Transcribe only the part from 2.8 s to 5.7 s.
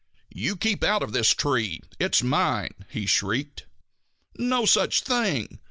he shrieked. "No such thing!